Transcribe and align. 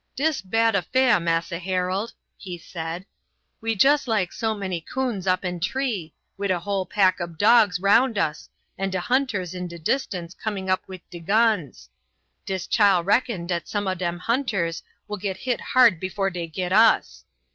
"Dis 0.15 0.41
bad 0.41 0.73
affair, 0.73 1.19
Massa 1.19 1.59
Harold," 1.59 2.11
he 2.35 2.57
said. 2.57 3.05
"We 3.61 3.75
jess 3.75 4.07
like 4.07 4.33
so 4.33 4.55
many 4.55 4.81
coons 4.81 5.27
up 5.27 5.45
in 5.45 5.59
tree, 5.59 6.15
wid 6.39 6.49
a 6.49 6.59
whole 6.61 6.87
pack 6.87 7.21
ob 7.21 7.37
dogs 7.37 7.79
round 7.79 8.17
us, 8.17 8.49
and 8.79 8.91
de 8.91 8.99
hunters 8.99 9.53
in 9.53 9.67
de 9.67 9.77
distance 9.77 10.33
coming 10.33 10.71
up 10.71 10.87
wid 10.87 11.01
de 11.11 11.19
guns. 11.19 11.87
Dis 12.47 12.65
chile 12.65 13.03
reckon 13.03 13.45
dat 13.45 13.67
some 13.67 13.87
ob 13.87 13.99
dem 13.99 14.17
hunters 14.17 14.81
will 15.07 15.17
get 15.17 15.37
hit 15.37 15.61
hard 15.61 15.99
before 15.99 16.31
dey 16.31 16.47
get 16.47 16.73
us. 16.73 17.23